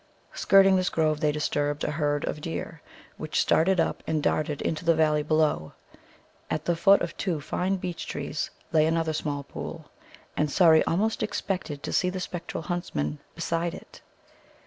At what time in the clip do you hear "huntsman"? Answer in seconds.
12.63-13.19